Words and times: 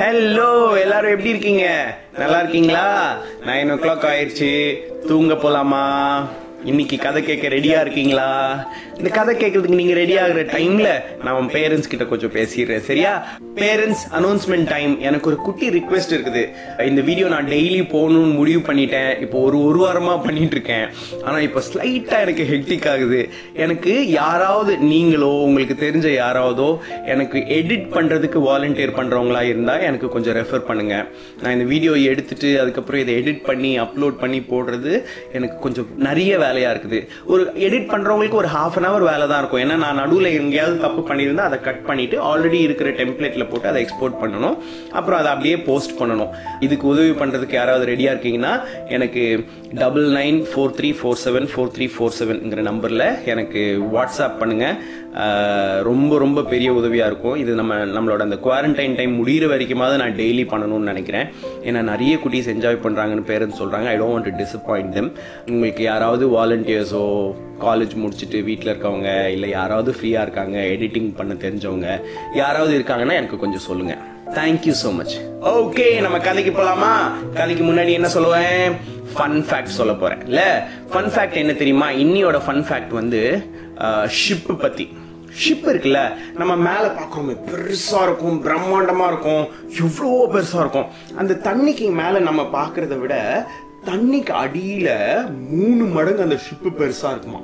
Hello 0.00 0.80
எல்லாரும் 0.80 1.10
எப்படி 1.10 1.28
இருக்கீங்க? 1.28 1.66
நல்லா 2.18 2.38
இருக்கீங்களா? 2.38 3.16
நைன் 3.46 3.70
ஓ 3.72 3.74
கிளாக் 3.74 4.06
ஆயிடுச்சு. 4.12 4.78
தூங்க 5.06 5.34
போலாமா? 5.34 5.84
இன்னைக்கு 6.64 6.96
கதை 6.98 7.22
கேட்க 7.22 7.48
ரெடியா 7.48 7.80
இருக்கீங்களா? 7.80 8.28
இந்த 8.98 9.10
கதை 9.10 9.34
கேட்கறதுக்கு 9.34 9.78
நீங்க 9.80 9.94
ரெடி 9.94 10.16
ஆகுற 10.16 10.42
டைம்ல 10.54 11.02
நான் 11.24 11.48
பேரண்ட்ஸ் 11.48 11.88
கிட்ட 11.88 12.04
கொஞ்சம் 12.04 12.32
பேசிடுறேன் 12.32 12.78
சரியா? 12.78 13.28
பேரண்ட்ஸ் 13.54 14.02
அனௌன்ஸ்மெண்ட் 14.18 14.68
டைம் 14.68 15.00
எனக்கு 15.00 15.26
ஒரு 15.26 15.36
குட்டி 15.36 15.68
ரிக்வெஸ்ட் 15.68 16.14
இருக்குது. 16.16 16.48
இந்த 16.86 17.00
வீடியோ 17.00 17.28
நான் 17.28 17.46
டெய்லி 17.46 17.80
போகணும்னு 17.92 18.34
முடிவு 18.34 18.60
பண்ணிட்டேன். 18.60 19.20
இப்போ 19.20 19.38
ஒரு 19.38 19.64
ஒரு 19.64 19.78
வாரமா 19.84 20.22
பண்ணிட்டு 20.22 20.50
இருக்கேன். 20.50 20.88
ஆனா 21.22 21.38
இப்போ 21.38 21.62
ஸ்லைட்டா 21.68 22.20
எனக்கு 22.20 22.46
ஹெக்டிக் 22.52 22.88
ஆகுது. 22.88 23.28
எனக்கு 23.52 24.08
யாராவது 24.08 24.78
நீங்களோ 24.78 25.26
உங்களுக்கு 25.26 25.76
தெரிஞ்ச 25.86 26.10
யாராவதோ 26.22 26.78
எனக்கு 27.04 27.38
எடிட் 27.38 27.88
பண்றதுக்கு 27.96 28.40
வாலண்டியர் 28.48 28.96
பண்றவங்களா 28.98 29.42
இருந்தா 29.42 29.78
எனக்கு 29.78 30.08
கொஞ்சம் 30.08 30.34
ரெஃபர் 30.34 30.66
பண்ணுங்க. 30.70 31.06
நான் 31.42 31.52
இந்த 31.52 31.64
வீடியோ 31.64 31.92
எடுத்துட்டு 31.92 32.60
அதுக்கப்புறம் 32.60 33.00
இதை 33.00 33.14
எடிட் 33.22 33.44
பண்ணி 33.44 33.80
அப்லோட் 33.80 34.18
பண்ணி 34.18 34.42
போடுறது 34.52 35.02
எனக்கு 35.32 35.58
கொஞ்சம் 35.58 35.88
நிறைய 35.96 36.38
வேலை 36.38 36.55
வேலையா 36.56 36.70
இருக்குது. 36.74 36.98
ஒரு 37.32 37.42
எடிட் 37.66 37.88
பண்றவங்களுக்கு 37.92 38.38
ஒரு 38.42 38.50
ஹாஃப் 38.56 38.76
அன் 38.78 38.88
அவர் 38.90 39.04
வேலை 39.10 39.24
தான் 39.30 39.40
இருக்கும். 39.42 39.62
ஏன்னா 39.64 39.76
நான் 39.84 40.00
நடுவில் 40.02 40.28
எங்கேயாவது 40.40 40.76
தப்பு 40.84 41.02
பண்ணியிருந்தா 41.08 41.46
அதை 41.48 41.58
கட் 41.68 41.84
பண்ணிட்டு 41.88 42.16
ஆல்ரெடி 42.30 42.60
இருக்கிற 42.66 42.90
டெம்ப்ளேட்ல 43.00 43.46
போட்டு 43.50 43.70
அதை 43.70 43.80
எக்ஸ்போர்ட் 43.84 44.20
பண்ணணும். 44.22 44.56
அப்புறம் 44.98 45.18
அதை 45.20 45.30
அப்படியே 45.34 45.56
போஸ்ட் 45.68 45.96
பண்ணணும். 46.00 46.32
இதுக்கு 46.66 46.86
உதவி 46.94 47.14
பண்றதுக்கு 47.22 47.58
யாராவது 47.60 47.86
ரெடியா 47.92 48.12
இருக்கீங்கன்னா 48.14 48.54
எனக்கு 48.96 49.24
double 49.82 50.06
nine 50.20 50.38
four 50.50 50.76
three 50.78 50.90
four 50.98 51.20
seven 51.24 51.48
four 51.52 51.72
three 51.76 51.88
four 51.94 52.16
செவன்ங்கிற 52.20 52.62
நம்பர்ல 52.70 53.06
எனக்கு 53.32 53.62
வாட்ஸ்அப் 53.96 54.38
பண்ணுங்க. 54.42 54.66
ரொம்ப 55.88 56.12
ரொம்ப 56.22 56.40
பெரிய 56.52 56.70
உதவியாக 56.78 57.10
இருக்கும். 57.10 57.36
இது 57.42 57.52
நம்ம 57.60 57.74
நம்மளோட 57.96 58.22
அந்த 58.26 58.36
குவாரண்டைன் 58.46 58.96
டைம் 58.98 59.12
முடிகிற 59.20 59.44
வரைக்குமாவது 59.52 60.00
நான் 60.02 60.16
டெய்லி 60.18 60.44
பண்ணணும்னு 60.50 60.90
நினைக்கிறேன். 60.92 61.28
ஏன்னா 61.68 61.80
நிறைய 61.90 62.14
குட்டீஸ் 62.24 62.50
என்ஜாய் 62.54 62.82
பண்ணுறாங்கன்னு 62.84 63.24
பேரண்ட்ஸ் 63.30 63.60
சொல்கிறாங்க 63.60 63.88
I 63.92 63.94
don't 64.00 64.14
want 64.14 64.28
to 64.30 64.34
disappoint 64.42 64.92
them 64.96 65.10
உங்களுக்கு 65.52 65.82
யாராவது 65.90 66.26
வாலண்டியர்ஸோ 66.36 67.02
காலேஜ் 67.60 67.94
முடிச்சுட்டு 68.02 68.44
வீட்டில் 68.44 68.72
இருக்கவங்க 68.72 69.28
இல்லை 69.28 69.48
யாராவது 69.50 69.92
ஃப்ரீயாக 69.92 70.22
இருக்காங்க 70.22 70.58
எடிட்டிங் 70.58 71.14
பண்ண 71.14 71.34
தெரிஞ்சவங்க 71.34 72.00
யாராவது 72.34 72.78
இருக்காங்கன்னா 72.78 73.12
எனக்கு 73.12 73.36
கொஞ்சம் 73.36 73.66
சொல்லுங்கள் 73.68 74.02
தேங்க்யூ 74.34 74.74
ஸோ 74.82 74.94
மச் 74.94 75.16
ஓகே 75.40 76.00
நம்ம 76.00 76.18
கதைக்கு 76.18 76.52
போகலாமா 76.52 76.92
கதைக்கு 77.34 77.64
முன்னாடி 77.64 77.92
என்ன 77.92 78.08
சொல்லுவேன்? 78.14 78.76
ஃபன் 79.14 79.40
ஃபேக்ட் 79.48 79.76
சொல்ல 79.78 79.92
போகிறேன் 79.92 80.22
இல்லை 80.26 80.46
ஃபன் 80.92 81.10
ஃபேக்ட் 81.14 81.42
என்ன 81.42 81.52
தெரியுமா? 81.52 81.90
இன்னியோட 81.90 82.38
ஃபன் 82.46 82.64
ஃபேக்ட் 82.68 82.88
வந்து 82.88 83.20
ஷிப்பு 84.20 84.54
பற்றி 84.58 84.86
ஷிப் 85.44 85.66
இருக்குல்ல 85.70 86.00
நம்ம 86.34 86.56
மேலே 86.56 86.88
பார்க்குறோமே 86.98 87.36
பெருசாக 87.50 88.02
இருக்கும் 88.02 88.44
பிரம்மாண்டமாக 88.44 89.10
இருக்கும் 89.12 89.44
எவ்வளோ 89.78 90.28
பெருசாக 90.34 90.60
இருக்கும். 90.60 90.88
அந்த 91.16 91.34
தண்ணிக்கு 91.34 91.92
மேலே 91.92 92.18
நம்ம 92.18 92.42
பார்க்குறத 92.42 92.98
விட 92.98 93.14
தண்ணிக்கு 93.84 94.32
அடியில 94.44 94.90
மூணு 95.50 95.84
மடங்கு 95.84 96.22
அந்த 96.22 96.34
ஷிப்பு 96.34 96.66
பெருசா 96.66 97.10
இருக்குமா? 97.10 97.40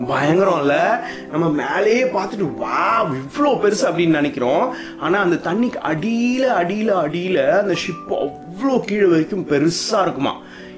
பயங்கரம்ல. 0.00 1.00
நம்ம 1.30 1.62
மேலேயே 1.62 2.04
பார்த்துட்டு 2.04 2.56
வா 2.56 3.04
இவ்வளோ 3.04 3.48
பெருசு 3.48 3.84
அப்படின்னு 3.84 4.08
நினைக்கிறோம். 4.08 4.74
ஆனா 5.00 5.20
அந்த 5.20 5.50
தண்ணிக்கு 5.50 5.78
அடியில 5.82 6.44
அடியில 6.62 6.90
அடியில 7.04 7.58
அந்த 7.58 7.74
ஷிப் 7.74 8.12
அவ்வளோ 8.12 8.80
கீழே 8.80 9.04
வரைக்கும் 9.04 9.46
பெருசா 9.48 10.02
இருக்குமா? 10.02 10.36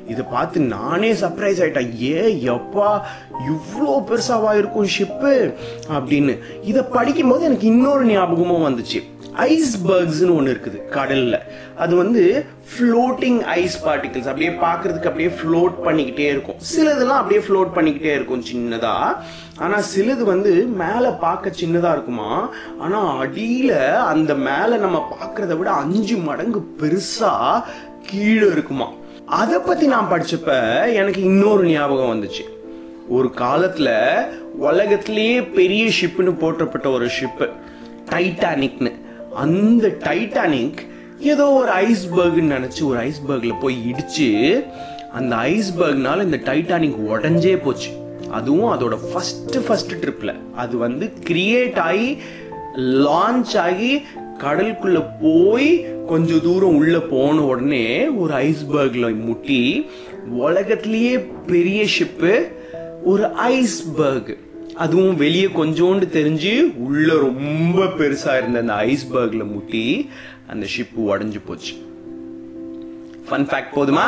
இதை 0.08 0.24
பார்த்து 0.30 0.60
நானே 0.60 1.12
சர்ப்ரைஸ் 1.12 1.60
ஆயிட்டேன். 1.64 2.02
ஏ 2.02 2.48
எப்பா 2.48 3.00
இவ்வளோ 3.48 3.88
பெருசாவா 3.88 4.58
இருக்கும் 4.58 4.86
ஷிப்பு 4.98 5.54
அப்படின்னு. 5.92 6.38
இதை 6.62 6.82
படிக்கும்போது 6.82 7.44
எனக்கு 7.44 7.66
இன்னொரு 7.66 8.04
ஞாபகமும் 8.04 8.64
வந்துச்சு. 8.68 9.02
ஐஸ்பர்க்ஸ்னு 9.46 10.36
ஒன்று 10.36 10.52
இருக்குது 10.54 10.78
கடலில். 10.96 11.38
அது 11.82 11.94
வந்து 11.96 12.22
ஃப்ளோட்டிங் 12.70 13.40
ஐஸ் 13.40 13.76
பார்ட்டிகல்ஸ் 13.86 14.30
அப்படியே 14.30 14.52
பார்க்கறதுக்கு 14.64 15.10
அப்படியே 15.10 15.30
ஃப்ளோட் 15.40 15.76
பண்ணிக்கிட்டே 15.86 16.26
இருக்கும். 16.34 16.58
சிலதெல்லாம் 16.72 17.20
அப்படியே 17.22 17.42
ஃப்ளோட் 17.46 17.70
பண்ணிக்கிட்டே 17.76 18.12
இருக்கும் 18.18 18.44
சின்னதாக 18.50 19.16
ஆனால் 19.64 19.86
சிலது 19.92 20.24
வந்து 20.32 20.52
மேலே 20.82 21.10
பார்க்க 21.24 21.52
சின்னதாக 21.60 21.94
இருக்குமா? 21.96 22.30
ஆனால் 22.78 23.10
அடியில் 23.18 23.76
அந்த 24.12 24.34
மேலே 24.48 24.76
நம்ம 24.76 24.98
பார்க்கறத 25.14 25.56
விட 25.56 25.70
அஞ்சு 25.70 26.16
மடங்கு 26.28 26.62
பெருசாக 26.82 27.64
கீழே 28.10 28.46
இருக்குமா? 28.56 28.88
அதை 29.40 29.58
பற்றி 29.58 29.86
நான் 29.86 30.12
படிச்சப்ப 30.12 30.52
எனக்கு 31.00 31.20
இன்னொரு 31.30 31.64
ஞாபகம் 31.66 32.12
வந்துச்சு. 32.12 32.44
ஒரு 33.16 33.28
காலத்தில் 33.42 33.94
உலகத்திலேயே 34.68 35.36
பெரிய 35.58 35.84
ஷிப்புன்னு 35.98 36.32
போற்றப்பட்ட 36.42 36.86
ஒரு 36.92 37.06
ஷிப்பு 37.18 37.46
டைட்டானிக்னு 38.10 38.92
அந்த 39.38 39.86
டைட்டானிக் 40.04 40.80
ஏதோ 41.18 41.44
ஒரு 41.50 41.70
ஐஸ்பர்க்னு 41.84 42.52
நினச்சி 42.56 42.82
ஒரு 42.82 42.98
ஐஸ்பர்க்ல 43.00 43.60
போய் 43.60 43.76
இடிச்சு 43.90 44.28
அந்த 45.12 45.36
ஐஸ்பர்க்னால 45.36 46.24
இந்த 46.24 46.36
டைட்டானிக் 46.44 46.98
உடஞ்சே 47.08 47.62
போச்சு. 47.62 47.90
அதுவும் 48.30 48.72
அதோட 48.72 48.96
ஃபர்ஸ்ட் 49.12 49.56
ஃபர்ஸ்ட் 49.66 49.94
ட்ரிப்ல 49.94 50.32
அது 50.56 50.76
வந்து 50.76 51.12
கிரியேட் 51.26 51.78
ஆகி 51.78 52.08
லான்ச் 53.06 53.54
ஆகி 53.58 53.92
கடலுக்குள்ள 54.38 54.98
போய் 55.22 55.70
கொஞ்ச 56.06 56.38
தூரம் 56.38 56.76
உள்ள 56.76 56.98
போன 57.10 57.40
உடனே 57.44 57.86
ஒரு 58.08 58.34
ஐஸ்பர்க்ல 58.44 59.24
முட்டி 59.24 59.62
உலகத்திலேயே 60.38 61.14
பெரிய 61.46 61.80
ஷிப்பு 61.94 62.32
ஒரு 63.04 63.26
ஐஸ்பர்க் 63.50 64.30
அதுவும் 64.78 65.16
வெளியே 65.16 65.46
கொஞ்சோண்டு 65.46 66.06
தெரிஞ்சு 66.06 66.76
உள்ள 66.76 67.14
ரொம்ப 67.14 67.84
பெருசா 67.84 68.36
இருந்த 68.36 68.58
அந்த 68.58 68.72
ஐஸ்பர்க்ல 68.72 69.46
முட்டி 69.46 70.10
அந்த 70.48 70.66
ஷிப் 70.76 71.00
உடஞ்சு 71.00 71.40
போச்சு. 71.46 71.74
ஃபன் 73.30 73.44
ஃபேக்ட் 73.44 73.74
போதுமா? 73.74 74.06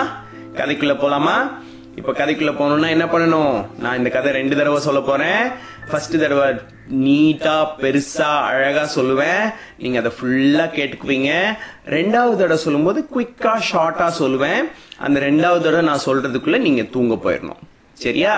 கதைக்குள்ள 0.54 0.94
போலாமா? 0.94 1.50
இப்ப 1.96 2.12
கதைக்குள்ள 2.12 2.52
போகணும்னா 2.52 2.88
என்ன 2.88 3.04
பண்ணணும்? 3.04 3.66
நான் 3.80 3.96
இந்த 3.96 4.10
கதை 4.10 4.32
ரெண்டு 4.32 4.56
தடவை 4.56 4.80
சொல்ல 4.80 5.00
போறேன். 5.00 5.48
ஃபர்ஸ்ட் 5.90 6.18
தடவை 6.18 6.48
நீட்டா 6.90 7.66
பெருசா 7.78 8.30
அழகா 8.40 8.88
சொல்லுவேன். 8.94 9.54
நீங்க 9.78 9.98
அதை 9.98 10.12
ஃபுல்லா 10.20 10.64
கேட்டுக்குவீங்க. 10.78 11.56
ரெண்டாவது 11.86 12.36
தடவை 12.36 12.56
சொல்லும்போது 12.56 13.06
குயிக்கா 13.14 13.60
ஷார்ட்டா 13.72 14.10
சொல்லுவேன். 14.18 14.70
அந்த 14.98 15.20
ரெண்டாவது 15.20 15.60
தடவை 15.60 15.80
நான் 15.80 16.06
சொல்றதுக்குள்ள 16.06 16.58
நீங்க 16.58 16.82
தூங்க 16.82 17.14
போயிடணும் 17.14 17.68
சரியா? 18.04 18.34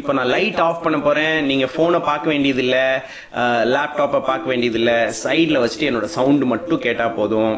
இப்போ 0.00 0.12
நான் 0.18 0.32
லைட் 0.34 0.60
ஆஃப் 0.66 0.84
பண்ண 0.84 0.98
போறேன். 1.06 1.36
நீங்க 1.50 1.66
போனை 1.78 2.00
பார்க்க 2.10 2.32
வேண்டியது 2.32 2.62
இல்ல 2.66 2.78
லேப்டாப்பை 3.74 4.20
பார்க்க 4.30 4.52
வேண்டியது 4.52 4.78
இல்ல 4.82 4.94
சைட்ல 5.24 5.62
வச்சுட்டு 5.64 5.90
என்னோட 5.90 6.08
சவுண்டு 6.18 6.46
மட்டும் 6.54 6.84
கேட்டா 6.86 7.08
போதும். 7.18 7.56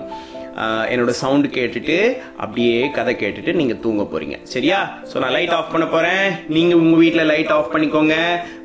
என்னோட 0.92 1.12
சவுண்டு 1.20 1.48
கேட்டுட்டு 1.56 1.96
அப்படியே 2.42 2.76
கதை 2.98 3.12
கேட்டுட்டு 3.22 3.52
நீங்க 3.58 3.74
தூங்க 3.84 4.02
போறீங்க. 4.12 4.36
சரியா? 4.52 4.78
ஸோ 5.10 5.16
நான் 5.22 5.34
லைட் 5.36 5.52
ஆஃப் 5.56 5.72
பண்ண 5.72 5.86
போறேன். 5.94 6.24
நீங்க 6.56 6.74
உங்க 6.82 6.94
வீட்டில் 7.02 7.30
லைட் 7.30 7.52
ஆஃப் 7.56 7.72
பண்ணிக்கோங்க. 7.74 8.16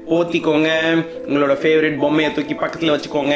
போத்திக்கோங்க 0.10 0.70
உங்களோட 1.28 1.54
ஃபேவரட் 1.62 2.00
பொம்மையை 2.00 2.34
தூக்கி 2.34 2.54
பக்கத்துல 2.54 2.92
வச்சுக்கோங்க. 2.92 3.36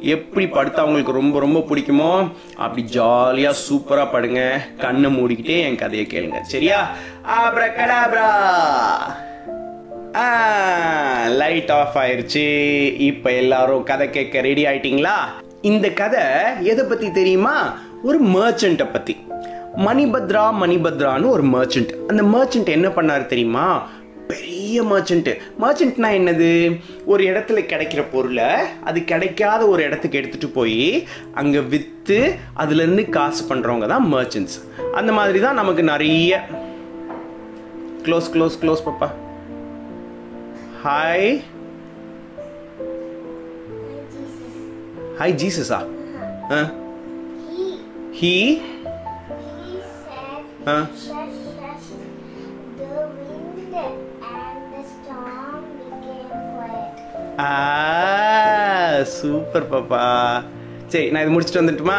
எப்படி 0.00 0.46
படுத்தா 0.46 0.80
உங்களுக்கு 0.80 1.12
ரொம்ப 1.12 1.40
ரொம்ப 1.40 1.58
பிடிக்குமோ 1.58 2.30
அப்படி 2.56 2.84
ஜாலியா 2.92 3.52
சூப்பரா 3.68 4.06
படுங்க. 4.12 4.56
கண்ணை 4.78 5.16
மூடிக்கிட்டே 5.16 5.60
என் 5.60 5.76
கதையை 5.76 6.06
கேளுங்க. 6.06 6.40
சரியா? 6.42 6.90
ஆப்ரகடாப்ரா 7.42 8.30
லைட் 11.28 11.70
ஆஃப் 11.70 11.96
ஆயிருச்சு. 11.96 12.46
இப்போ 13.00 13.32
எல்லாரும் 13.32 13.82
கதை 13.82 14.10
கேட்க 14.10 14.40
ரெடி 14.40 14.64
ஆயிட்டீங்களா? 14.64 15.16
இந்த 15.62 15.90
கதை 15.90 16.22
எதை 16.62 16.84
பத்தி 16.84 17.10
தெரியுமா? 17.10 17.76
ஒரு 18.02 18.24
மர்ச்சண்ட்டை 18.24 18.92
பத்தி. 18.92 19.16
மணிபத்ரா 19.76 20.44
மணிபத்ரான்னு 20.62 21.28
ஒரு 21.28 21.44
மர்ச்சன்ட் 21.44 21.90
அந்த 22.06 22.22
மர்ச்சன்ட் 22.22 22.66
என்ன 22.66 22.88
பண்ணாரு 22.88 23.26
தெரியுமா? 23.26 23.88
பெரிய 24.28 24.82
மர்ச்சன்ட் 24.82 25.30
மர்ச்சன்ட்னா 25.60 26.08
என்னது? 26.18 26.48
ஒரு 27.04 27.24
இடத்துல 27.24 27.60
கிடைக்கிற 27.66 28.04
பொருளை 28.12 28.48
அது 28.84 29.04
கிடைக்காத 29.04 29.68
ஒரு 29.68 29.82
இடத்துக்கு 29.82 30.18
எடுத்துட்டு 30.18 30.48
போய் 30.48 31.06
அங்க 31.34 31.60
வித்து 31.60 32.18
அதுல 32.54 32.82
இருந்து 32.82 33.08
காசு 33.08 33.44
பண்றவங்க 33.44 33.86
தான் 33.86 34.12
மர்ச்சன்ட்ஸ் 34.12 34.58
அந்த 34.94 35.12
மாதிரி 35.12 35.40
தான் 35.40 35.54
நமக்கு 35.54 35.82
நிறைய. 35.82 36.32
க்ளோஸ் 38.04 38.30
க்ளோஸ் 38.34 38.58
க்ளோஸ் 38.62 38.84
பாப்பா. 38.86 39.08
ஹாய் 40.84 41.28
ஹாய் 45.18 45.36
ஜீசஸா 45.36 45.80
He, 46.50 47.66
ஹீ 48.12 48.34
he 50.66 51.35
சூப்பர் 59.02 59.70
பாப்பா. 59.70 60.44
சரி 60.86 61.10
நான் 61.10 61.22
இது 61.22 61.40
முடிச்சுட்டு 61.40 61.64
வந்துட்டுமா? 61.64 61.96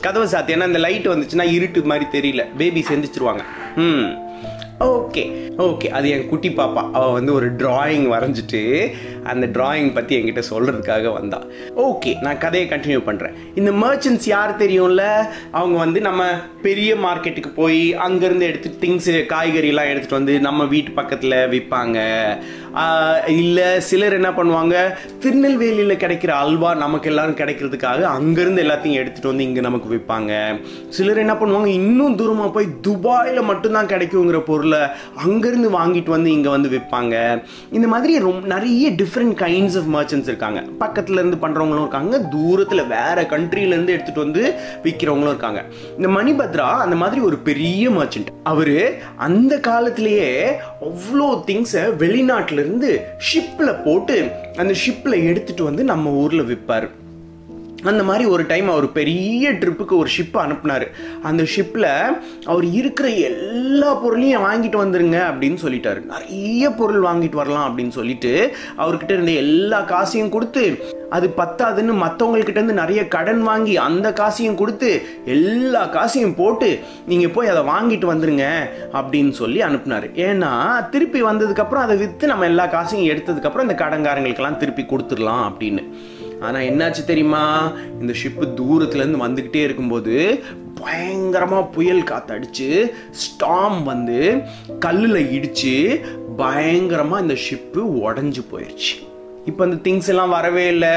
கதவை 0.00 0.28
சாத்தி 0.28 0.58
ஏன்னா 0.58 0.66
இந்த 0.66 0.78
லைட் 0.78 1.08
வந்துச்சுன்னா 1.08 1.52
இருட்டு 1.52 1.82
மாதிரி 1.84 2.20
தெரியல. 2.20 2.46
பேபி 2.56 2.84
செஞ்சிச்சிருவாங்க. 2.88 3.40
ம். 3.76 4.30
ஓகே 4.80 5.50
ஓகே 5.58 5.88
அது 5.88 6.08
என் 6.08 6.28
குட்டி 6.28 6.48
பாப்பா. 6.48 6.90
அவள் 6.92 7.12
வந்து 7.12 7.32
ஒரு 7.32 7.52
டிராயிங் 7.52 8.08
வரைஞ்சிட்டு 8.08 8.92
அந்த 9.30 9.46
டிராயிங் 9.56 9.90
பற்றி 9.96 10.12
என்கிட்ட 10.18 10.42
சொல்கிறதுக்காக 10.50 11.12
வந்தா. 11.18 11.40
ஓகே 11.88 12.12
நான் 12.24 12.40
கதையை 12.44 12.66
கண்டினியூ 12.72 13.00
பண்ணுறேன் 13.08 13.36
இந்த 13.60 13.70
மர்ச்சன்ட்ஸ் 13.82 14.28
யார் 14.34 14.52
தெரியும்ல? 14.62 15.04
அவங்க 15.60 15.76
வந்து 15.84 16.00
நம்ம 16.08 16.22
பெரிய 16.66 16.90
மார்க்கெட்டுக்கு 17.04 17.52
போய் 17.60 17.82
அங்கேருந்து 18.06 18.48
எடுத்துட்டு 18.50 18.82
திங்ஸ் 18.84 19.10
காய்கறிலாம் 19.34 19.90
எடுத்துகிட்டு 19.92 20.20
வந்து 20.20 20.34
நம்ம 20.48 20.64
வீட்டு 20.74 20.92
பக்கத்தில் 21.00 21.38
விற்பாங்க 21.54 21.98
இல்லை 23.40 23.66
சிலர் 23.88 24.14
என்ன 24.18 24.30
பண்ணுவாங்க? 24.36 24.76
திருநெல்வேலியில் 25.22 26.00
கிடைக்கிற 26.02 26.32
அல்வா 26.42 26.70
நமக்கு 26.84 27.08
எல்லாரும் 27.10 27.38
கிடைக்கிறதுக்காக 27.40 28.00
அங்கேருந்து 28.16 28.62
எல்லாத்தையும் 28.64 29.00
எடுத்துகிட்டு 29.00 29.32
வந்து 29.32 29.46
இங்கே 29.48 29.64
நமக்கு 29.66 29.88
விற்பாங்க 29.94 30.32
சிலர் 30.96 31.22
என்ன 31.24 31.34
பண்ணுவாங்க? 31.40 31.70
இன்னும் 31.80 32.16
தூரமாக 32.20 32.50
போய் 32.56 32.68
துபாயில் 32.86 33.48
மட்டும்தான் 33.50 33.90
கிடைக்குங்கிற 33.92 34.40
பொருளை 34.50 34.80
அங்கேருந்து 35.24 35.70
வாங்கிட்டு 35.78 36.10
வந்து 36.16 36.30
இங்கே 36.36 36.50
வந்து 36.56 36.70
விற்பாங்க 36.74 37.16
இந்த 37.76 37.86
மாதிரி 37.94 38.12
ரொம்ப 38.28 38.46
நிறைய 38.54 38.86
டிஃப்ரெண்ட் 39.12 39.36
கைண்ட்ஸ் 39.44 39.76
ஆஃப் 39.78 39.88
மர்ச்சன்ஸ் 39.94 40.28
இருக்காங்க. 40.30 40.60
பக்கத்துல 40.80 41.18
இருந்து 41.20 41.36
பண்ணுறவங்களும் 41.36 41.78
இருக்காங்க. 41.78 42.18
தூரத்தில் 42.18 42.86
வேற 42.86 43.22
கண்ட்ரிலேருந்து 43.22 43.94
எடுத்துகிட்டு 43.94 44.22
வந்து 44.24 44.42
விற்கிறவங்களும் 44.82 45.32
இருக்காங்க. 45.32 45.64
இந்த 45.96 46.08
மணிபத்ரா 46.08 46.68
அந்த 46.84 46.96
மாதிரி 46.96 47.20
ஒரு 47.20 47.36
பெரிய 47.36 47.90
மர்ச்சன்ட் 47.90 48.30
அவரு 48.42 48.78
அந்த 49.16 49.60
காலத்திலேயே 49.60 50.30
அவ்வளோ 50.80 51.28
திங்ஸை 51.46 51.84
வெளிநாட்டுல 52.04 52.62
இருந்து 52.64 53.00
ஷிப்பில் 53.28 53.84
போட்டு 53.84 54.30
அந்த 54.56 54.74
ஷிப்பில் 54.84 55.24
எடுத்துட்டு 55.24 55.64
வந்து 55.64 55.84
நம்ம 55.84 56.10
ஊரில் 56.10 56.48
விற்பார் 56.52 56.88
அந்த 57.90 58.02
மாதிரி 58.02 58.24
ஒரு 58.24 58.46
டைம் 58.46 58.68
அவர் 58.68 58.86
பெரிய 58.92 59.52
ட்ரிப்புக்கு 59.52 59.94
ஒரு 59.96 60.10
ஷிப் 60.16 60.36
அனுப்புனாரு. 60.42 60.86
அந்த 61.22 61.42
ஷிப்பில் 61.54 61.88
அவர் 62.44 62.64
இருக்கிற 62.64 63.08
எல்லா 63.08 63.94
பொருளையும் 63.94 64.44
வாங்கிட்டு 64.44 64.78
வந்துருங்க 64.82 65.18
அப்படின்னு 65.30 65.58
சொல்லிட்டாரு. 65.64 66.00
நிறைய 66.14 66.70
பொருள் 66.70 67.02
வாங்கிட்டு 67.02 67.40
வரலாம் 67.40 67.66
அப்படின்னு 67.68 67.94
சொல்லிட்டு 67.98 68.32
அவர்கிட்ட 68.78 69.10
இருந்த 69.10 69.30
எல்லா 69.30 69.80
காசையும் 69.80 70.34
கொடுத்து 70.36 70.64
அது 71.10 71.26
பத்தாதுன்னு 71.36 71.94
மற்றவங்கக்கிட்டேருந்து 72.02 72.80
நிறைய 72.82 73.08
கடன் 73.08 73.42
வாங்கி 73.42 73.76
அந்த 73.76 74.12
காசையும் 74.12 74.56
கொடுத்து 74.56 74.90
எல்லா 75.24 75.86
காசையும் 75.86 76.34
போட்டு 76.34 76.78
நீங்கள் 77.06 77.30
போய் 77.30 77.52
அதை 77.54 77.62
வாங்கிட்டு 77.62 78.06
வந்துருங்க 78.12 78.46
அப்படின்னு 78.92 79.30
சொல்லி 79.30 79.60
அனுப்புனார். 79.62 80.08
ஏன்னா 80.28 80.52
திருப்பி 80.90 81.22
வந்ததுக்கப்புறம் 81.22 81.86
அதை 81.86 81.96
விற்று 81.96 82.26
நம்ம 82.26 82.44
எல்லா 82.44 82.66
காசையும் 82.66 83.16
எடுத்ததுக்கப்புறம் 83.16 83.66
இந்த 83.68 83.76
கடன்காரங்களுக்கெல்லாம் 83.84 84.56
திருப்பி 84.56 84.82
கொடுத்துடலாம் 84.82 85.44
அப்படின்னு. 85.50 85.84
ஆனால் 86.42 86.62
என்னாச்சு 86.62 87.04
தெரியுமா? 87.04 87.72
இந்த 88.00 88.12
ஷிப்பு 88.12 88.44
தூரத்துலேருந்து 88.54 89.24
வந்துக்கிட்டே 89.26 89.62
இருக்கும்போது 89.62 90.14
பயங்கரமாக 90.80 91.68
புயல் 91.68 92.02
காத்தடிச்சு 92.02 92.68
ஸ்டாம் 93.10 93.82
வந்து 93.82 94.18
கல்லில் 94.80 95.30
இடித்து 95.32 95.74
பயங்கரமாக 96.36 97.22
இந்த 97.22 97.34
ஷிப்பு 97.34 97.80
உடஞ்சி 98.02 98.42
போயிடுச்சு 98.50 98.94
இப்போ 99.44 99.64
அந்த 99.64 99.90
திங்ஸ் 99.90 100.08
எல்லாம் 100.08 100.28
வரவே 100.28 100.68
இல்லை. 100.68 100.88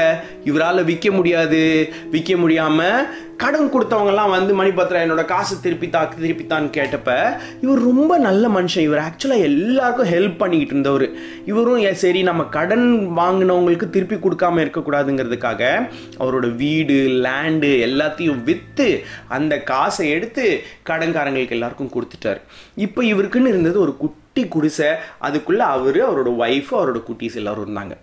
இவரால் 0.44 0.84
விற்க 0.84 1.10
முடியாது. 1.10 1.92
விற்க 2.10 2.36
முடியாமல் 2.36 3.06
கடன் 3.36 3.72
கொடுத்தவங்கலாம் 3.72 4.30
வந்து 4.30 4.62
மணிபத்ரா 4.62 4.98
என்னோட 4.98 5.24
காசு 5.24 5.60
திருப்பி 5.60 5.90
தா 5.90 6.12
திருப்பித்தான்னு 6.20 6.70
கேட்டப்ப 6.70 7.36
இவர் 7.60 7.78
ரொம்ப 7.78 8.18
நல்ல 8.18 8.48
மனுஷன். 8.48 8.78
இவர் 8.78 9.00
ஆக்சுவலாக 9.00 9.38
எல்லாருக்கும் 9.38 10.08
ஹெல்ப் 10.08 10.36
பண்ணிக்கிட்டு 10.36 10.66
இருந்தவர். 10.66 11.10
இவரும் 11.46 11.78
"ஏ, 11.78 11.92
சரி 11.92 12.22
நம்ம 12.22 12.42
கடன் 12.42 13.12
வாங்கினவங்களுக்கு 13.16 13.90
திருப்பி 13.90 14.14
கொடுக்காம 14.14 14.60
இருக்கக்கூடாதுங்கிறதுக்காக 14.60 15.88
அவரோட 16.20 16.56
வீடு 16.56 16.94
லேண்டு 16.94 17.78
எல்லாத்தையும் 17.88 18.42
விற்று 18.42 19.04
அந்த 19.28 19.62
காசை 19.62 20.10
எடுத்து 20.10 20.62
கடன்காரங்களுக்கு 20.86 21.50
எல்லாருக்கும் 21.50 21.90
கொடுத்துட்டார். 21.94 22.40
இப்போ 22.74 23.02
இவருக்குன்னு 23.02 23.46
இருந்தது 23.46 23.80
ஒரு 23.80 23.96
குட்டி 23.96 24.46
குடிசை. 24.48 24.88
அதுக்குள்ளே 25.18 25.62
அவர் 25.62 25.96
அவரோட 25.96 26.32
ஒய்ஃப் 26.32 26.66
அவரோட 26.70 27.02
குட்டீஸ் 27.10 27.34
எல்லாரும் 27.34 27.76
இருந்தாங்க. 27.76 27.96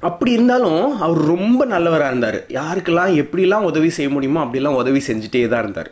அப்படி 0.00 0.32
இருந்தாலும் 0.32 0.98
அவர் 1.00 1.18
ரொம்ப 1.18 1.64
நல்லவராக 1.64 2.10
இருந்தார். 2.10 2.38
யாருக்கெல்லாம் 2.48 3.12
எப்படிலாம் 3.22 3.68
உதவி 3.70 3.90
செய்ய 3.90 4.10
முடியுமோ 4.12 4.44
அப்படிலாம் 4.44 4.80
உதவி 4.82 5.02
செஞ்சுட்டே 5.06 5.48
தான் 5.48 5.62
இருந்தார். 5.62 5.90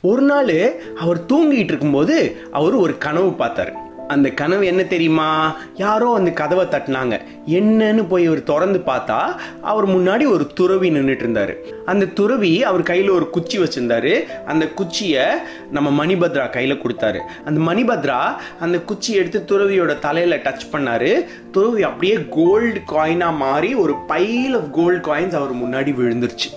ஒரு 0.00 0.22
நாள் 0.22 0.80
அவர் 0.96 1.24
தூங்கிட்டு 1.24 1.72
இருக்கும்போது 1.72 2.36
அவர் 2.50 2.74
ஒரு 2.74 2.98
கனவு 2.98 3.30
பார்த்தாரு. 3.38 3.72
அந்த 4.10 4.28
கனவு 4.30 4.66
என்ன 4.66 4.82
தெரியுமா? 4.84 5.56
யாரோ 5.74 6.14
அந்த 6.14 6.30
கதவை 6.30 6.66
தட்டினாங்க. 6.66 7.20
என்னன்னு 7.46 8.08
போய் 8.08 8.26
அவர் 8.26 8.42
திறந்து 8.42 8.80
பார்த்தா 8.86 9.18
அவர் 9.60 9.86
முன்னாடி 9.88 10.26
ஒரு 10.28 10.46
துறவி 10.54 10.90
நின்றுட்டு 10.90 11.24
இருந்தாரு. 11.26 11.54
அந்த 11.84 12.04
துறவி 12.04 12.64
அவர் 12.64 12.82
கையில் 12.82 13.08
ஒரு 13.08 13.30
குச்சி 13.30 13.58
வச்சிருந்தாரு. 13.58 14.12
அந்த 14.46 14.68
குச்சியை 14.68 15.24
நம்ம 15.70 16.06
மணிபத்ரா 16.06 16.50
கையில் 16.50 16.80
கொடுத்தாரு. 16.82 17.20
அந்த 17.44 17.60
மணிபத்ரா 17.60 18.20
அந்த 18.60 18.80
குச்சி 18.80 19.12
எடுத்து 19.12 19.44
துறவியோட 19.46 19.98
தலையில் 19.98 20.42
டச் 20.42 20.70
பண்ணாரு. 20.72 21.26
துறவி 21.52 21.82
அப்படியே 21.82 22.18
கோல்டு 22.30 22.80
காயினாக 22.88 23.36
மாறி 23.36 23.74
ஒரு 23.74 23.94
பைல் 24.08 24.54
ஆஃப் 24.54 24.72
கோல்டு 24.72 25.14
காயின்ஸ் 25.14 25.34
அவர் 25.34 25.54
முன்னாடி 25.54 25.90
விழுந்துருச்சு. 25.92 26.48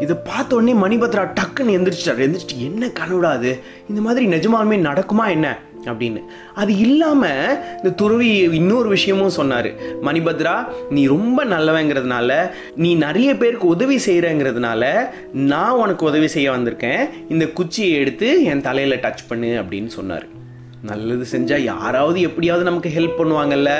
இதை 0.00 0.16
பார்த்த 0.24 0.56
உடனே 0.56 0.72
மணிபத்ரா 0.72 1.24
டக்குன்னு 1.40 1.74
எந்திரிச்சிட்டாரு. 1.78 2.22
எந்திரிச்சிட்டு 2.26 2.56
என்ன 2.56 2.86
கனவுடா 2.86 3.30
அது 3.38 3.62
இந்த 3.88 4.00
மாதிரி 4.00 4.26
நிஜமாலுமே 4.26 4.78
நடக்குமா 4.90 5.28
என்ன? 5.28 5.48
அப்படின்னு. 5.84 6.22
அது 6.54 6.78
இல்லாமல் 6.78 7.58
இந்த 7.76 7.90
துறவி 7.90 8.38
இன்னொரு 8.38 8.88
விஷயமும் 8.88 9.28
சொன்னார். 9.28 9.70
மணிபத்ரா 10.02 10.66
நீ 10.90 11.06
ரொம்ப 11.06 11.44
நல்லவங்கிறதுனால 11.44 12.50
நீ 12.76 12.94
நிறைய 12.94 13.36
பேருக்கு 13.36 13.66
உதவி 13.66 13.96
செய்கிறங்கிறதுனால 14.06 15.10
நான் 15.32 15.70
உனக்கு 15.70 16.06
உதவி 16.06 16.26
செய்ய 16.26 16.50
வந்திருக்கேன். 16.50 17.10
இந்த 17.28 17.48
குச்சியை 17.48 17.92
எடுத்து 17.92 18.44
என் 18.44 18.60
தலையில் 18.60 19.00
டச் 19.00 19.26
பண்ணு 19.28 19.46
அப்படின்னு 19.46 19.86
சொன்னார். 19.86 20.38
நல்லது 20.82 21.38
செஞ்சால் 21.38 21.64
யாராவது 21.64 22.20
எப்படியாவது 22.20 22.64
நமக்கு 22.64 22.90
ஹெல்ப் 22.96 23.18
பண்ணுவாங்கல்ல. 23.18 23.70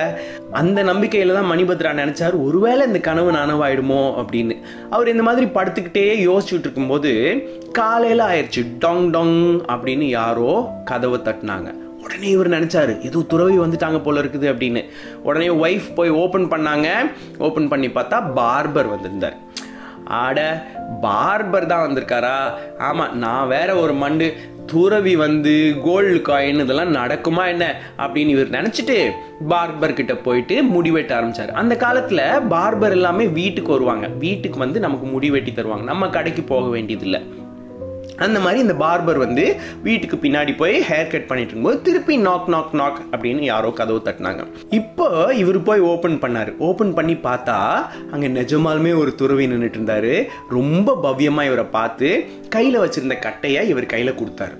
அந்த 0.53 0.83
நம்பிக்கையில் 0.83 1.35
தான் 1.35 1.51
மணிபத்ரா 1.51 1.93
நினச்சார் 2.01 2.45
ஒருவேளை 2.45 2.87
இந்த 2.87 2.99
கனவு 2.99 3.33
நனவாயிடுமோ 3.33 4.03
அப்படின்னு. 4.23 4.57
அவர் 4.91 5.09
இந்த 5.09 5.23
மாதிரி 5.23 5.47
படுத்துக்கிட்டே 5.47 6.29
யோசிச்சுட்டு 6.29 6.61
இருக்கும்போது 6.61 7.13
காலையில் 7.73 8.19
ஆயிடுச்சு 8.19 8.59
டொங் 8.59 9.07
டொங் 9.17 9.61
அப்படின்னு 9.69 10.09
யாரோ 10.09 10.71
கதவை 10.85 11.21
தட்டினாங்க. 11.25 11.80
உடனே 12.11 12.29
இவர் 12.29 12.51
நினச்சாரு 12.51 13.05
ஏதோ 13.05 13.19
துறவி 13.29 13.59
வந்துட்டாங்க 13.59 14.03
போல 14.03 14.21
இருக்குது 14.21 14.49
அப்படின்னு. 14.53 14.85
உடனே 15.23 15.49
ஒய்ஃப் 15.49 15.95
போய் 15.95 16.11
ஓப்பன் 16.11 16.45
பண்ணாங்க. 16.45 16.89
ஓப்பன் 17.39 17.69
பண்ணி 17.69 17.87
பார்த்தா 17.87 18.23
பார்பர் 18.37 18.89
வந்திருந்தார். 18.89 19.37
ஆட 20.05 20.67
பார்பர் 21.03 21.67
தான் 21.67 21.89
வந்திருக்காரா? 21.89 22.37
ஆமாம் 22.79 23.19
நான் 23.19 23.49
வேற 23.49 23.77
ஒரு 23.77 23.95
மண்டு 23.95 24.35
துறவி 24.67 25.17
வந்து 25.17 25.75
கோல்டு 25.85 26.33
காயின் 26.33 26.61
இதெல்லாம் 26.61 26.95
நடக்குமா 26.95 27.47
என்ன? 27.47 27.81
அப்படின்னு 27.99 28.29
இவர் 28.29 28.51
நினச்சிட்டு 28.51 29.11
பார்பர் 29.49 29.93
கிட்ட 29.93 30.15
போயிட்டு 30.17 30.63
முடி 30.63 30.91
வெட்ட 30.91 31.21
ஆரம்பிச்சார். 31.21 31.51
அந்த 31.51 31.77
காலத்தில் 31.77 32.25
பார்பர் 32.51 32.91
எல்லாமே 32.91 33.27
வீட்டுக்கு 33.27 33.73
வருவாங்க. 33.73 34.07
வீட்டுக்கு 34.07 34.59
வந்து 34.59 34.81
நமக்கு 34.81 35.07
முடி 35.07 35.31
வெட்டி 35.31 35.51
தருவாங்க. 35.51 35.83
நம்ம 35.83 36.09
கடைக்கு 36.09 36.43
போக 36.43 36.69
வேண்டியதில்லை. 36.69 37.23
அந்த 38.27 38.39
மாதிரி 38.45 38.61
இந்த 38.65 38.75
பார்பர் 38.85 39.21
வந்து 39.25 39.45
வீட்டுக்கு 39.83 40.17
பின்னாடி 40.17 40.53
போய் 40.57 40.77
ஹேர் 40.89 41.13
கட் 41.13 41.29
பண்ணிட்டு 41.31 41.53
இருக்கும்போது 41.53 41.83
திருப்பி 41.87 42.17
நாக் 42.27 42.49
நாக் 42.55 42.75
நாக் 42.81 43.01
அப்படின்னு 43.13 43.43
யாரோ 43.53 43.71
கதவு 43.71 44.01
தட்டினாங்க. 44.05 44.45
இப்போ 44.79 45.07
இவர் 45.43 45.59
போய் 45.63 45.81
ஓப்பன் 45.93 46.19
பண்ணாரு. 46.25 46.53
ஓப்பன் 46.69 46.95
பண்ணி 46.95 47.15
பார்த்தா 47.29 47.59
அங்கே 48.11 48.29
நிஜமாலுமே 48.41 48.95
ஒரு 49.03 49.15
துறவி 49.15 49.47
நின்றுட்டு 49.47 49.79
இருந்தாரு. 49.81 50.15
ரொம்ப 50.49 50.99
பவ்யமாக 51.03 51.51
இவரை 51.51 51.67
பார்த்து 51.79 52.11
கையில் 52.49 52.81
வச்சிருந்த 52.81 53.19
கட்டையை 53.19 53.63
இவர் 53.69 53.93
கையில் 53.95 54.19
கொடுத்தாரு. 54.23 54.57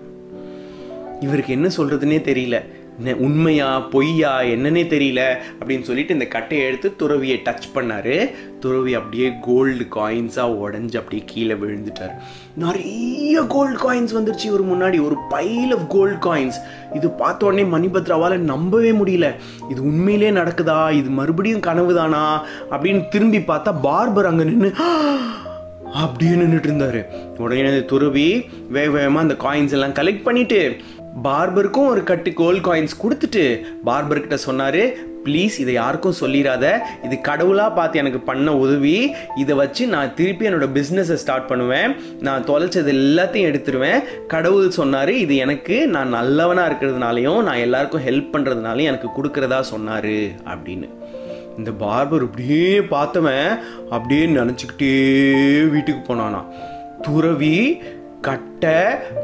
இவருக்கு 1.21 1.53
என்ன 1.53 1.69
சொல்கிறதுனே 1.77 2.19
தெரியல. 2.29 2.59
உண்மையா 2.99 3.81
பொய்யா 3.81 4.41
என்னன்னே 4.41 4.83
தெரியல 4.93 5.23
அப்படின்னு 5.61 5.83
சொல்லிட்டு 5.83 6.13
இந்த 6.13 6.27
கட்டையை 6.27 6.67
எடுத்து 6.67 6.97
துறவியை 6.97 7.41
டச் 7.45 7.69
பண்ணாரு. 7.75 8.35
துறவி 8.61 8.95
அப்படியே 8.95 9.33
கோல்டு 9.41 9.87
காயின்ஸாக 9.95 10.57
உடஞ்சு 10.63 10.97
அப்படியே 10.97 11.23
கீழே 11.27 11.53
விழுந்துட்டார். 11.53 12.13
நிறைய 12.55 13.43
கோல்டு 13.49 13.79
காயின்ஸ் 13.79 14.17
வந்துருச்சு. 14.17 14.45
இவர் 14.45 14.65
முன்னாடி 14.65 15.05
ஒரு 15.05 15.17
பைல் 15.29 15.77
ஆஃப் 15.77 15.89
கோல்டு 15.89 16.35
காயின்ஸ் 16.35 16.59
இது 16.95 17.11
பார்த்த 17.11 17.47
உடனே 17.47 17.63
மணிபத்ராவால் 17.63 18.37
நம்பவே 18.37 18.93
முடியல. 18.93 19.35
இது 19.71 19.83
உண்மையிலே 19.83 20.31
நடக்குதா? 20.31 20.93
இது 20.93 21.11
மறுபடியும் 21.11 21.61
கனவுதானா? 21.61 22.25
அப்படின்னு 22.71 23.09
திரும்பி 23.09 23.39
பார்த்தா 23.39 23.75
பார்பர் 23.83 24.31
அங்கே 24.33 24.45
நின்று 24.45 24.75
அப்படியே 25.93 26.31
நின்றுட்டு 26.31 26.69
இருந்தாரு. 26.71 27.05
உடனே 27.39 27.61
அந்த 27.61 27.81
துருவி 27.81 28.51
வேக 28.69 28.91
வேகமாக 28.91 29.27
அந்த 29.27 29.37
காயின்ஸ் 29.45 29.73
எல்லாம் 29.73 29.93
கலெக்ட் 29.93 30.23
பண்ணிட்டு 30.23 30.77
பார்பருக்கும் 31.23 31.87
ஒரு 31.87 32.03
கட்டு 32.03 32.33
கோல்ட் 32.33 32.65
காயின்ஸ் 32.65 33.01
கொடுத்துட்டு 33.03 33.63
பார்பர்கிட்ட 33.87 34.35
சொன்னார் 34.35 34.59
சொன்னாரு 34.61 34.93
ப்ளீஸ் 35.25 35.59
இதை 35.59 35.75
யாருக்கும் 35.75 36.15
சொல்லிடாத 36.21 36.79
இது 37.05 37.21
கடவுளாக 37.21 37.73
பார்த்து 37.73 37.99
எனக்கு 37.99 38.19
பண்ண 38.19 38.57
உதவி. 38.57 39.15
இதை 39.37 39.57
வச்சு 39.57 39.87
நான் 39.87 40.15
திருப்பி 40.15 40.49
என்னோட 40.49 40.67
பிஸ்னஸை 40.75 41.13
ஸ்டார்ட் 41.13 41.47
பண்ணுவேன். 41.47 41.97
நான் 42.21 42.45
தொலைச்சது 42.45 42.91
எல்லாத்தையும் 42.93 43.49
எடுத்துருவேன். 43.51 44.03
கடவுள் 44.27 44.71
சொன்னார் 44.71 45.13
இது 45.13 45.37
எனக்கு 45.37 45.89
நான் 45.89 46.09
நல்லவனாக 46.09 46.75
இருக்கிறதுனாலையும் 46.75 47.43
நான் 47.43 47.57
எல்லாருக்கும் 47.57 48.07
ஹெல்ப் 48.07 48.33
பண்ணுறதுனாலையும் 48.33 48.91
எனக்கு 48.93 49.09
கொடுக்குறதா 49.17 49.61
சொன்னார். 49.61 50.15
அப்படின்னு. 50.47 50.89
இந்த 51.59 51.71
பார்பர் 51.71 52.27
அப்படியே 52.27 52.79
பார்த்தவன் 52.79 53.59
அப்படியே 53.91 54.27
நினச்சிக்கிட்டே 54.27 55.71
வீட்டுக்கு 55.71 56.15
போனானா 56.15 56.45
துறவி 57.03 57.83
கட்டை 58.21 58.77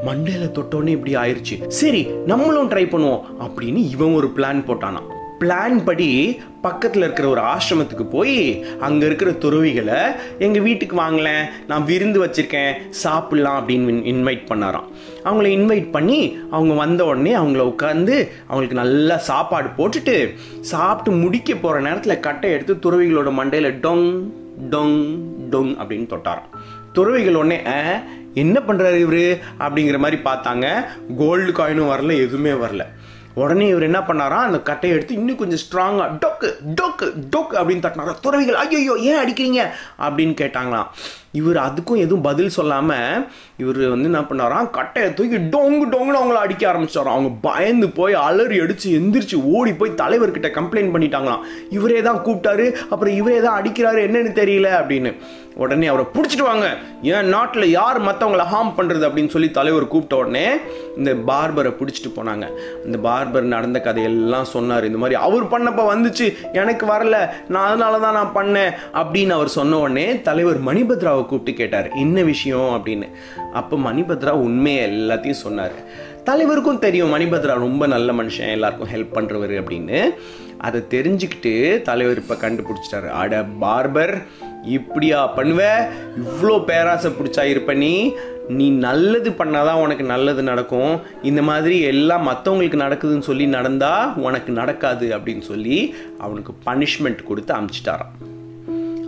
மண்டையில 0.06 0.44
தொட்டோன்னே 0.58 0.94
இப்படி 0.96 1.14
ஆயிடுச்சு 1.16 1.66
சரி 1.66 2.02
நம்மளும் 2.26 2.70
ட்ரை 2.70 2.84
பண்ணுவோம் 2.92 3.24
அப்படின்னு 3.40 3.90
இவன் 3.90 4.14
ஒரு 4.14 4.32
பிளான் 4.36 4.66
போட்டானா. 4.68 5.02
பிளான் 5.40 5.84
படி 5.84 6.40
பக்கத்தில் 6.62 7.02
இருக்கிற 7.02 7.28
ஒரு 7.28 7.40
ஆசிரமத்துக்கு 7.40 8.04
போய் 8.10 8.64
அங்கே 8.80 9.06
இருக்கிற 9.06 9.30
துறவிகளை 9.32 9.98
எங்கள் 10.38 10.62
வீட்டுக்கு 10.62 10.96
வாங்கலேன் 10.96 11.44
நான் 11.68 11.84
விருந்து 11.84 12.24
வச்சுருக்கேன் 12.24 12.72
சாப்பிட்லாம் 13.02 13.58
அப்படின்னு 13.58 14.06
இன்வைட் 14.12 14.48
பண்ணாராம். 14.50 14.88
அவங்கள 15.24 15.48
இன்வைட் 15.58 15.90
பண்ணி 15.90 16.38
அவங்க 16.50 16.74
வந்த 16.74 17.04
உடனே 17.04 17.34
அவங்கள 17.34 17.66
உட்காந்து 17.72 18.28
அவங்களுக்கு 18.46 18.80
நல்லா 18.82 19.16
சாப்பாடு 19.16 19.68
போட்டுட்டு 19.76 20.16
சாப்பிட்டு 20.60 21.20
முடிக்க 21.20 21.54
போகிற 21.54 21.80
நேரத்தில் 21.80 22.20
கட்டை 22.20 22.50
எடுத்து 22.50 22.74
துறவிகளோட 22.74 23.32
மண்டையில் 23.40 23.72
டொங் 23.86 24.08
டொங் 24.70 24.98
டொங் 25.50 25.72
அப்படின்னு 25.82 26.10
தொட்டாராம். 26.12 26.50
துறவிகள் 26.92 27.34
உடனே 27.34 27.60
என்ன 28.36 28.60
பண்ணுறாரு 28.68 28.98
இவரு? 29.04 29.26
அப்படிங்கிற 29.58 29.98
மாதிரி 29.98 30.20
பார்த்தாங்க. 30.24 30.66
கோல்டு 31.18 31.52
காயினும் 31.52 31.90
வரல 31.92 32.16
எதுவுமே 32.16 32.50
வரல. 32.50 32.84
உடனே 33.34 33.68
இவர் 33.68 33.82
என்ன 33.82 33.98
பண்ணாராம் 33.98 34.44
அந்த 34.48 34.58
கட்டையை 34.60 34.98
எடுத்து 34.98 35.14
இன்னும் 35.14 35.36
கொஞ்சம் 35.36 35.62
ஸ்ட்ராங்காக 35.64 36.10
டொக்கு 36.24 36.48
டொக்கு 36.76 37.06
டொக்கு 37.36 37.56
அப்படின்னு 37.56 37.84
தட்டினாரா? 37.86 38.14
துறவிகள் 38.20 38.54
ஐயோ 38.54 38.94
ஏன் 38.98 39.20
அடிக்கிறீங்க? 39.24 39.60
அப்படின்னு 40.00 40.34
கேட்டாங்களாம். 40.42 40.86
இவர் 41.32 41.56
அதுக்கும் 41.56 42.02
எதுவும் 42.04 42.22
பதில் 42.22 42.48
சொல்லாமல் 42.48 43.26
இவர் 43.56 43.76
வந்து 43.88 44.04
என்ன 44.04 44.20
பண்ணாராம் 44.20 44.70
கட்டையை 44.70 45.14
தூக்கி 45.14 45.36
டொங்கு 45.36 45.86
டொங்குன்னு 45.94 46.20
அவங்கள 46.20 46.42
அடிக்க 46.44 46.72
ஆரம்பிச்சாராம். 46.72 47.14
அவங்க 47.16 47.30
பயந்து 47.40 47.88
போய் 47.88 48.14
அலறி 48.14 48.60
அடித்து 48.60 48.90
எந்திரிச்சு 48.90 49.34
ஓடி 49.34 49.72
போய் 49.72 49.98
தலைவர்கிட்ட 50.02 50.50
கம்ப்ளைண்ட் 50.58 50.94
பண்ணிட்டாங்களாம். 50.94 51.44
இவரே 51.70 52.02
தான் 52.02 52.22
கூப்பிட்டாரு. 52.24 52.72
அப்புறம் 52.72 53.14
இவரே 53.14 53.40
தான் 53.40 53.62
அடிக்கிறாரு. 53.62 54.00
என்னன்னு 54.08 54.32
தெரியல 54.42 54.70
அப்படின்னு. 54.82 55.12
உடனே 55.56 55.86
அவரை 55.86 56.06
பிடிச்சிட்டு 56.14 56.42
வாங்க. 56.42 56.66
ஏன் 57.02 57.28
நாட்டில் 57.28 57.70
யார் 57.70 57.98
மற்றவங்கள 58.02 58.44
ஹார்ம் 58.54 58.72
பண்ணுறது 58.76 59.06
அப்படின்னு 59.08 59.28
சொல்லி 59.28 59.50
தலைவர் 59.50 59.88
கூப்பிட்ட 59.88 60.16
உடனே 60.16 60.46
இந்த 60.96 61.14
பார்பரை 61.14 61.72
பிடிச்சிட்டு 61.78 62.10
போனாங்க. 62.16 62.46
இந்த 62.84 62.98
பார்பர் 63.08 63.52
நடந்த 63.54 63.80
கதையெல்லாம் 63.80 64.44
சொன்னார். 64.44 64.84
இந்த 64.84 64.98
மாதிரி 64.98 65.20
அவர் 65.20 65.44
பண்ணப்போ 65.44 65.84
வந்துச்சு. 65.92 66.26
எனக்கு 66.52 66.86
வரல. 66.86 67.28
நான் 67.48 67.66
அதனால 67.66 67.98
தான் 67.98 68.14
நான் 68.14 68.34
பண்ணேன் 68.34 68.72
அப்படின்னு 68.92 69.30
அவர் 69.30 69.48
சொன்ன 69.48 69.78
உடனே 69.78 70.20
தலைவர் 70.20 70.64
மணிபத்ராவை 70.64 71.26
கூப்பிட்டு 71.26 71.52
கேட்டார். 71.52 71.88
என்ன 71.88 72.22
விஷயம் 72.22 72.82
அப்படின்னு. 72.82 73.08
அப்போ 73.52 73.76
மணிபத்ரா 73.76 74.30
உண்மையை 74.30 74.90
எல்லாத்தையும் 74.90 75.42
சொன்னார். 75.46 75.74
தலைவருக்கும் 76.24 76.78
தெரியும் 76.78 77.14
மணிபத்ரா 77.14 77.54
ரொம்ப 77.66 77.86
நல்ல 77.86 78.12
மனுஷன் 78.12 78.50
எல்லாருக்கும் 78.50 78.92
ஹெல்ப் 78.94 79.16
பண்ணுறவர் 79.16 79.54
அப்படின்னு. 79.62 79.98
அதை 80.58 80.80
தெரிஞ்சுக்கிட்டு 80.90 81.82
தலைவர் 81.82 82.16
இப்போ 82.16 82.34
கண்டுபிடிச்சிட்டாரு. 82.34 83.08
அட 83.08 83.44
பார்பர் 83.60 84.22
இப்படியா 84.66 85.36
பண்ணுவ? 85.36 85.88
இவ்வளோ 86.24 86.64
பேராசை 86.64 87.10
பிடிச்சா 87.10 87.42
இருப்ப 87.42 87.74
நீ. 87.74 88.14
நீ 88.48 88.70
நல்லது 88.70 89.30
பண்ணாதான் 89.30 89.80
உனக்கு 89.80 90.04
நல்லது 90.04 90.42
நடக்கும். 90.42 91.00
இந்த 91.22 91.42
மாதிரி 91.42 91.80
எல்லாம் 91.80 92.28
மற்றவங்களுக்கு 92.28 92.78
நடக்குதுன்னு 92.84 93.20
சொல்லி 93.20 93.46
நடந்தா 93.46 94.14
உனக்கு 94.16 94.52
நடக்காது 94.52 95.18
அப்படின்னு 95.18 95.40
சொல்லி 95.40 95.94
அவனுக்கு 96.18 96.54
பனிஷ்மெண்ட் 96.66 97.24
கொடுத்து 97.24 97.54
அமுச்சிட்டாரான் 97.54 98.14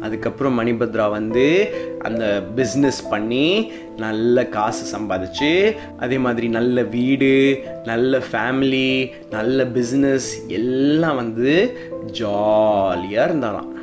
அதுக்கப்புறம் 0.03 0.67
மணிபத்ரா 0.67 1.11
வந்து 1.11 1.75
அந்த 1.99 2.43
பிஸ்னஸ் 2.57 3.01
பண்ணி 3.11 3.73
நல்ல 3.97 4.47
காசு 4.47 4.99
சம்பாதிச்சு 4.99 5.77
அதே 5.99 6.19
மாதிரி 6.19 6.49
நல்ல 6.49 6.83
வீடு 6.83 7.65
நல்ல 7.85 8.23
ஃபேமிலி 8.33 9.11
நல்ல 9.31 9.65
பிஸ்னஸ் 9.65 10.29
எல்லாம் 10.47 11.17
வந்து 11.17 11.79
ஜாலியாக 12.13 13.29
இருந்தாராம். 13.29 13.78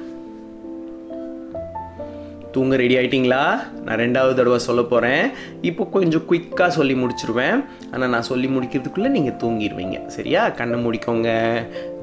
தூங்க 2.56 2.76
ரெடி 2.82 2.96
ஆகிட்டிங்களா 3.00 3.44
நான் 3.86 4.00
ரெண்டாவது 4.04 4.36
தடவை 4.40 4.60
சொல்ல 4.68 4.82
போகிறேன் 4.92 5.24
இப்போ 5.70 5.84
கொஞ்சம் 5.96 6.26
குயிக்காக 6.30 6.70
சொல்லி 6.78 6.96
முடிச்சிருவேன். 7.02 7.58
ஆனால் 7.96 8.10
நான் 8.10 8.30
சொல்லி 8.30 8.48
முடிக்கிறதுக்குள்ளே 8.48 9.10
நீங்கள் 9.18 9.38
தூங்கிடுவீங்க. 9.44 10.06
சரியா? 10.08 10.50
கண்ணை 10.50 10.86
முடிக்கோங்க. 10.86 11.30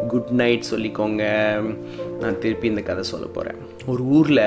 குட் 0.09 0.31
நைட் 0.31 0.71
சொல்லிக்கோங்க. 0.71 1.25
நான் 2.21 2.39
திருப்பி 2.39 2.69
இந்த 2.69 2.81
கதை 2.81 3.03
சொல்ல 3.03 3.27
போகிறேன் 3.27 3.61
ஒரு 3.87 4.03
ஊரில் 4.05 4.39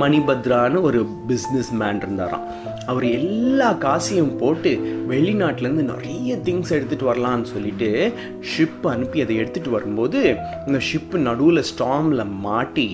மணிபத்ரான்னு 0.00 0.80
ஒரு 0.80 1.06
பிஸ்னஸ் 1.28 1.70
மேன் 1.70 1.96
இருந்தாராம். 1.96 2.46
அவர் 2.86 3.04
எல்லா 3.10 3.72
காசையும் 3.72 4.36
போட்டு 4.36 4.70
வெளிநாட்டிலேருந்து 5.08 5.84
நிறைய 5.92 6.36
திங்ஸ் 6.36 6.72
எடுத்துகிட்டு 6.76 7.08
வரலான்னு 7.10 7.42
சொல்லிட்டு 7.42 8.12
ஷிப் 8.40 8.86
அனுப்பி 8.86 9.20
அதை 9.20 9.38
எடுத்துகிட்டு 9.38 9.70
வரும்போது 9.70 10.34
இந்த 10.66 10.78
ஷிப்பு 10.92 11.16
நடுவில் 11.18 11.62
ஸ்டாமில் 11.62 12.24
மாட்டி 12.40 12.88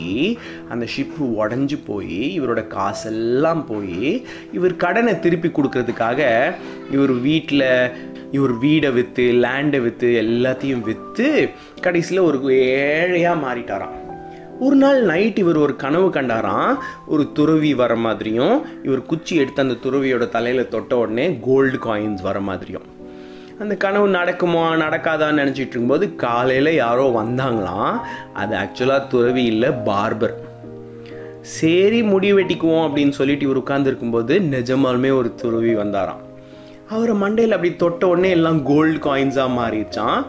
அந்த 0.68 0.86
ஷிப்பு 0.96 1.22
உடஞ்சி 1.42 1.78
போய் 1.86 2.40
இவரோட 2.40 2.66
காசெல்லாம் 2.66 3.66
போய் 3.66 4.26
இவர் 4.52 4.76
கடனை 4.76 5.18
திருப்பி 5.18 5.48
கொடுக்கறதுக்காக 5.48 6.52
இவர் 6.90 7.12
வீட்டில் 7.12 7.66
இவர் 8.30 8.54
வீடை 8.58 8.92
விற்று 8.92 9.24
லேண்டை 9.32 9.80
விற்று 9.82 10.08
எல்லாத்தையும் 10.22 10.80
விற்று 10.80 11.48
கடைசியில் 11.80 12.22
ஒரு 12.22 12.38
ஏழையாக 12.58 13.40
மாறிட்டாராம். 13.44 13.96
ஒரு 14.60 14.76
நாள் 14.76 15.02
நைட் 15.02 15.38
இவர் 15.38 15.56
ஒரு 15.56 15.76
கனவு 15.76 16.08
கண்டாராம். 16.08 16.72
ஒரு 17.06 17.32
துறவி 17.32 17.74
வர 17.74 17.96
மாதிரியும் 17.96 18.56
இவர் 18.84 19.06
குச்சி 19.06 19.36
எடுத்து 19.36 19.62
அந்த 19.62 19.76
துறவியோட 19.84 20.28
தலையில் 20.28 20.68
தொட்ட 20.68 20.96
உடனே 20.96 21.38
கோல்டு 21.40 21.78
காயின்ஸ் 21.86 22.22
வர 22.22 22.40
மாதிரியும். 22.40 22.86
அந்த 23.60 23.74
கனவு 23.76 24.08
நடக்குமா 24.08 24.66
நடக்காதான்னு 24.82 25.40
நினச்சிட்டு 25.40 25.72
இருக்கும்போது 25.72 26.14
காலையில் 26.16 26.74
யாரோ 26.74 27.06
வந்தாங்களாம். 27.16 27.96
அது 28.34 28.56
ஆக்சுவலாக 28.56 29.06
துறவி 29.06 29.44
இல்லை 29.44 29.68
பார்பர் 29.68 30.36
சரி 31.40 32.02
முடி 32.02 32.32
வெட்டிக்குவோம் 32.32 32.86
அப்படின்னு 32.86 33.10
சொல்லிட்டு 33.10 33.48
இவர் 33.48 33.62
உட்கார்ந்துருக்கும்போது 33.62 34.34
நிஜமாலுமே 34.54 35.10
ஒரு 35.18 35.34
துறவி 35.34 35.74
வந்தாராம். 35.74 36.24
அவரை 36.94 37.14
மண்டையில் 37.22 37.54
அப்படி 37.56 37.70
தொட்ட 37.82 38.02
உடனே 38.12 38.30
எல்லாம் 38.36 38.58
கோல்டு 38.70 38.98
காயின்ஸாக 39.04 39.50
மாறிடுச்சான் 39.58 40.20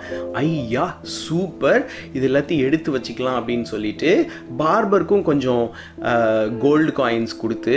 ஐயா 0.41 0.86
சூப்பர் 1.22 1.82
இது 2.18 2.25
எல்லாத்தையும் 2.30 2.65
எடுத்து 2.68 2.89
வச்சுக்கலாம் 2.96 3.38
அப்படின்னு 3.39 3.68
சொல்லிட்டு 3.74 4.12
பார்பருக்கும் 4.62 5.25
கொஞ்சம் 5.30 5.65
கோல்டு 6.65 6.94
காயின்ஸ் 7.01 7.34
கொடுத்து 7.44 7.75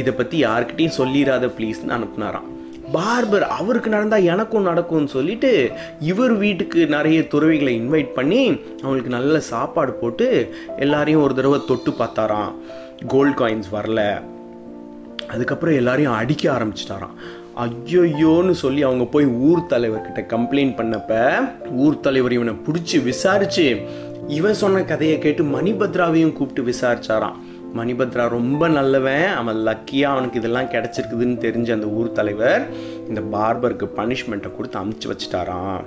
இதை 0.00 0.14
பற்றி 0.20 0.38
யாருக்கிட்டையும் 0.46 0.98
சொல்லிடாத 1.00 1.50
ப்ளீஸ்னு 1.58 1.96
அனுப்புனாராம். 1.98 2.48
பார்பர் 2.96 3.46
அவருக்கு 3.58 3.90
நடந்தால் 3.94 4.28
எனக்கும் 4.32 4.68
நடக்கும்னு 4.70 5.14
சொல்லிட்டு 5.16 5.50
இவர் 6.12 6.34
வீட்டுக்கு 6.44 6.80
நிறைய 6.96 7.18
துறவிகளை 7.34 7.74
இன்வைட் 7.80 8.10
பண்ணி 8.18 8.42
அவங்களுக்கு 8.82 9.16
நல்ல 9.18 9.40
சாப்பாடு 9.52 9.92
போட்டு 10.00 10.28
எல்லாரையும் 10.86 11.24
ஒரு 11.26 11.36
தடவை 11.40 11.60
தொட்டு 11.70 11.92
பார்த்தாராம். 12.00 12.54
கோல்ட் 13.14 13.38
காயின்ஸ் 13.42 13.70
வரல. 13.76 14.00
அதுக்கப்புறம் 15.34 15.78
எல்லாரையும் 15.80 16.18
அடிக்க 16.20 16.44
ஆரம்பிச்சிட்டாராம். 16.56 17.16
ஐயோயோன்னு 17.64 18.52
சொல்லி 18.64 18.82
அவங்க 18.82 19.04
போய் 19.04 19.26
ஊர் 19.48 19.60
தலைவர்கிட்ட 19.68 20.20
கம்ப்ளைண்ட் 20.34 20.74
பண்ணப்ப 20.80 21.12
ஊர் 21.84 22.00
தலைவர் 22.00 22.32
இவனை 22.32 22.54
பிடிச்சி 22.66 22.98
விசாரிச்சு 23.02 23.66
இவன் 24.28 24.60
சொன்ன 24.62 24.82
கதையை 24.84 25.18
கேட்டு 25.18 25.42
மணிபத்ராவையும் 25.44 26.32
கூப்பிட்டு 26.32 26.62
விசாரிச்சாராம். 26.70 27.38
மணிபத்ரா 27.76 28.28
ரொம்ப 28.28 28.68
நல்லவன் 28.68 29.26
அவன் 29.40 29.58
லக்கியாக 29.66 30.14
அவனுக்கு 30.14 30.38
இதெல்லாம் 30.38 30.70
கிடச்சிருக்குதுன்னு 30.74 31.36
தெரிஞ்ச 31.46 31.70
அந்த 31.72 31.88
ஊர் 31.98 32.12
தலைவர் 32.12 32.62
இந்த 33.08 33.20
பார்பருக்கு 33.34 33.88
பனிஷ்மெண்ட்டை 33.98 34.50
கொடுத்து 34.56 34.80
அமுச்சு 34.82 35.08
வச்சிட்டாராம். 35.12 35.82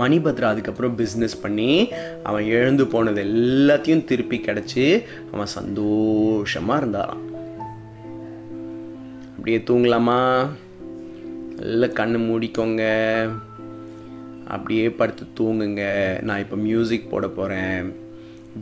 மணிபத்ரா 0.00 0.46
அதுக்கப்புறம் 0.52 0.98
பிஸ்னஸ் 0.98 1.40
பண்ணி 1.42 1.70
அவன் 2.22 2.46
எழுந்து 2.58 2.86
போனது 2.86 3.22
எல்லாத்தையும் 3.24 4.04
திருப்பி 4.04 4.40
கிடச்சி 4.46 4.86
அவன் 5.32 5.54
சந்தோஷமாக 5.58 6.80
இருந்தாராம். 6.82 7.24
அப்படியே 9.36 9.58
தூங்கலாமா? 9.68 10.20
நல்லா 11.56 11.86
கண்ணு 11.86 12.18
மூடிக்கோங்க. 12.28 12.82
அப்படியே 14.48 14.90
படுத்து 14.90 15.24
தூங்குங்க. 15.38 15.84
நான் 16.22 16.38
இப்போ 16.38 16.56
மியூசிக் 16.56 17.10
போட 17.10 17.28
போகிறேன் 17.28 17.96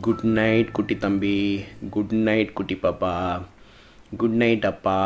குட் 0.01 0.23
நைட் 0.23 0.71
குட்டி 0.71 0.97
தம்பி. 0.97 1.63
குட் 1.89 2.13
நைட் 2.27 2.53
குட்டி 2.53 2.75
பாப்பா. 2.75 3.41
குட் 4.17 4.37
நைட் 4.41 4.65
அப்பா. 4.65 4.99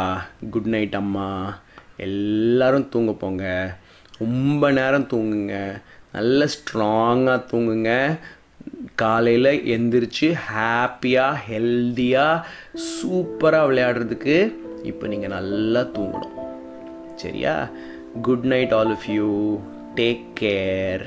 குட் 0.49 0.65
நைட் 0.65 0.95
அம்மா. 0.95 1.59
எல்லாரும் 1.97 2.89
தூங்க 2.89 3.11
போங்க. 3.11 3.75
ரொம்ப 4.17 4.71
நேரம் 4.71 5.07
தூங்குங்க. 5.13 5.81
நல்ல 6.11 6.45
ஸ்ட்ராங்காக 6.45 7.45
தூங்குங்க. 7.51 8.19
காலையில் 8.95 9.51
எந்திரிச்சு 9.75 10.33
ஹாப்பியாக 10.55 11.37
ஹெல்த்தியாக 11.49 12.43
சூப்பராக 12.87 13.69
விளையாடுறதுக்கு 13.69 14.55
இப்போ 14.83 15.07
நீங்கள் 15.07 15.29
நல்லா 15.29 15.81
தூங்கணும். 15.81 16.38
சரியா 17.21 17.55
good 18.21 18.47
night 18.53 18.73
all 18.73 18.93
of 18.97 19.07
you 19.15 19.27
take 19.95 20.25
care 20.41 21.03